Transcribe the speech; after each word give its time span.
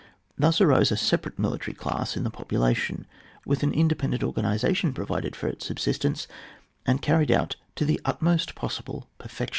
Thus 0.35 0.59
arose 0.59 0.91
a 0.91 0.97
separate 0.97 1.37
military 1.37 1.75
clase 1.77 2.17
in 2.17 2.23
the 2.23 2.31
population, 2.31 3.05
with 3.45 3.61
an 3.61 3.71
independent 3.71 4.23
organisation 4.23 4.93
provided 4.93 5.35
for 5.35 5.47
its 5.47 5.67
subsistence, 5.67 6.27
and 6.87 7.03
carried 7.03 7.29
out 7.29 7.55
to 7.75 7.85
the 7.85 8.01
utmost 8.03 8.55
possible 8.55 9.09
perfection. 9.19 9.49